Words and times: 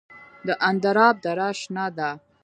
د 0.47 0.49
اندراب 0.69 1.15
دره 1.25 1.47
شنه 1.61 1.85
ده 1.97 2.09